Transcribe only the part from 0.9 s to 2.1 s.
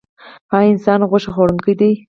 غوښه خوړونکی دی؟